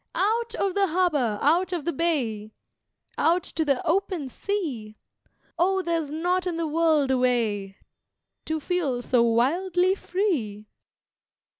[0.15, 1.37] Out of the Harbour!
[1.43, 2.55] out of the Bay!
[3.19, 4.97] Out to the open sea!
[5.59, 7.77] O there's not in the world a way
[8.45, 10.65] To feel so wildly free!